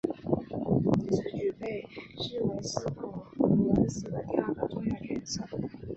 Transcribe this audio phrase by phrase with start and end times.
[1.11, 5.45] 此举被视为斯普鲁恩斯的第二个个重要决策。